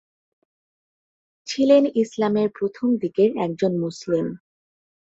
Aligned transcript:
ছিলেন 1.47 1.83
ইসলামের 1.95 2.49
প্রথম 2.49 2.87
দিকের 2.97 3.29
একজন 3.37 3.71
মুসলিম। 3.79 4.27